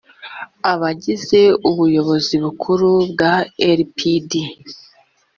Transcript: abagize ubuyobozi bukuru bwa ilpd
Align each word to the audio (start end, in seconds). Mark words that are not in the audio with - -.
abagize 0.71 1.39
ubuyobozi 1.69 2.35
bukuru 2.43 2.89
bwa 3.11 3.33
ilpd 3.69 4.31